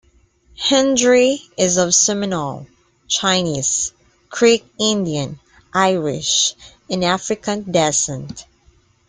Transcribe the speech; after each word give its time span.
Hendry 0.57 1.43
is 1.59 1.77
of 1.77 1.93
Seminole, 1.93 2.65
Chinese, 3.07 3.93
Creek 4.31 4.65
Indian, 4.79 5.39
Irish 5.75 6.55
and 6.89 7.03
African 7.03 7.71
descent. 7.71 8.47